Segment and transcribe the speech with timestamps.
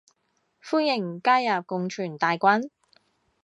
[0.63, 2.71] 歡迎加入共存大軍